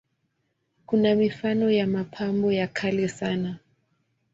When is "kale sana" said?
2.67-3.59